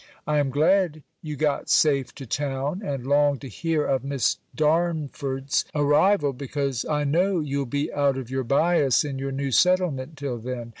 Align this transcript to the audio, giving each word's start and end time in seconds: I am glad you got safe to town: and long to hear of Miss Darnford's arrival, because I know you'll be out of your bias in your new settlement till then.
I 0.25 0.39
am 0.39 0.49
glad 0.49 1.03
you 1.21 1.35
got 1.35 1.69
safe 1.69 2.15
to 2.15 2.25
town: 2.25 2.81
and 2.83 3.05
long 3.05 3.37
to 3.37 3.47
hear 3.47 3.85
of 3.85 4.03
Miss 4.03 4.37
Darnford's 4.55 5.63
arrival, 5.75 6.33
because 6.33 6.83
I 6.85 7.03
know 7.03 7.39
you'll 7.39 7.67
be 7.67 7.93
out 7.93 8.17
of 8.17 8.27
your 8.31 8.43
bias 8.43 9.03
in 9.03 9.19
your 9.19 9.31
new 9.31 9.51
settlement 9.51 10.17
till 10.17 10.39
then. 10.39 10.69